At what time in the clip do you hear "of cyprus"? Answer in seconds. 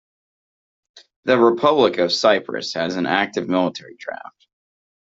1.99-2.73